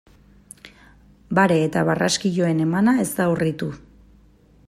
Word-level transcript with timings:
Bare 1.39 1.57
eta 1.65 1.83
barraskiloen 1.91 2.65
emana 2.65 2.97
ez 3.05 3.09
da 3.21 3.31
urritu. 3.35 3.71